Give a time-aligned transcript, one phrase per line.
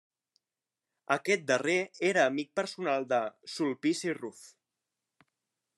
[1.15, 1.75] Aquest darrer
[2.11, 3.21] era amic personal de
[3.57, 4.45] Sulpici Ruf.